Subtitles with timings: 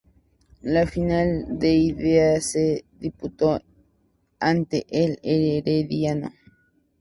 [0.75, 3.61] La final de ida se disputó
[4.39, 6.33] ante el Herediano.